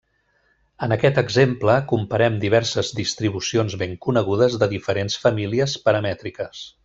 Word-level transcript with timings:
En 0.85 0.93
aquest 0.93 1.19
exemple, 1.21 1.75
comparem 1.91 2.39
diverses 2.45 2.89
distribucions 3.01 3.77
ben 3.83 3.95
conegudes 4.07 4.57
de 4.65 4.71
diferents 4.73 5.19
famílies 5.27 5.77
paramètriques. 5.89 6.65